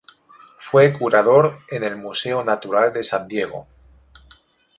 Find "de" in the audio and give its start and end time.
2.91-3.03